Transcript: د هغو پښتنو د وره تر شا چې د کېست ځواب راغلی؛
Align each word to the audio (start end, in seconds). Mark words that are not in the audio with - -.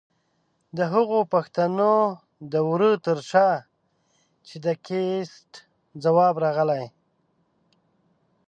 د 0.77 0.79
هغو 0.93 1.19
پښتنو 1.33 1.93
د 2.51 2.53
وره 2.69 2.91
تر 3.05 3.17
شا 3.29 3.49
چې 4.47 4.55
د 4.65 4.67
کېست 4.85 5.51
ځواب 6.03 6.35
راغلی؛ 6.45 6.85